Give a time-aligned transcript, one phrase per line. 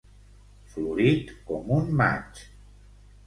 [0.75, 2.41] Florit com un maig.